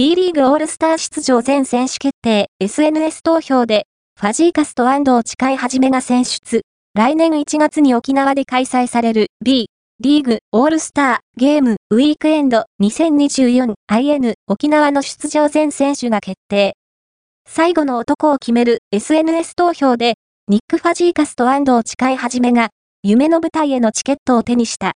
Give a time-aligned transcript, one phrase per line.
[0.00, 3.84] B リーグオールスター出場全選手決定 SNS 投票で、
[4.18, 6.62] ファジーカスと安藤誓いはじめが選出。
[6.94, 9.66] 来年1月に沖縄で開催される B
[10.02, 16.76] リーグオールスターゲームウィークエンド 2024IN 沖縄の出場全選手が決定。
[17.46, 20.14] 最後の男を決める SNS 投票で、
[20.48, 22.70] ニック・ファジーカスと安藤誓いはじめが、
[23.02, 24.88] 夢の舞台へのチケットを手にした。